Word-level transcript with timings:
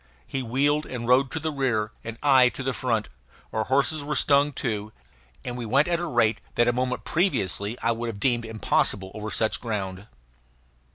He 0.25 0.41
wheeled 0.41 0.87
and 0.87 1.07
rode 1.07 1.29
to 1.29 1.39
the 1.39 1.51
rear 1.51 1.91
and 2.03 2.17
I 2.23 2.49
to 2.57 2.63
the 2.63 2.73
front; 2.73 3.07
our 3.53 3.65
horses 3.65 4.03
were 4.03 4.15
stung 4.15 4.51
too; 4.51 4.91
and 5.45 5.55
we 5.55 5.63
went 5.67 5.87
at 5.87 5.99
a 5.99 6.07
rate 6.07 6.41
that 6.55 6.67
a 6.67 6.73
moment 6.73 7.03
previously 7.03 7.77
I 7.83 7.91
would 7.91 8.07
have 8.07 8.19
deemed 8.19 8.43
impossible 8.45 9.11
over 9.13 9.29
such 9.29 9.61
ground. 9.61 10.07